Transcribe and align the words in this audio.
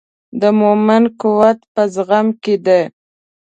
د 0.41 0.43
مؤمن 0.59 1.03
قوت 1.21 1.59
په 1.73 1.81
زغم 1.93 2.27
کې 2.43 2.55
دی. 2.65 2.81